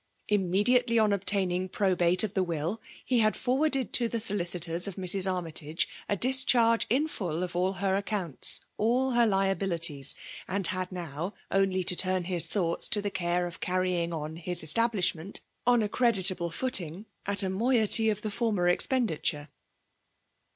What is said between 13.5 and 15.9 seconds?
carrying on his establishment on a